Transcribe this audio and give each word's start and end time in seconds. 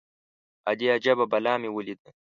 _ادې! 0.69 0.87
اجبه 0.95 1.25
بلا 1.31 1.53
مې 1.61 1.69
وليده. 1.75 2.09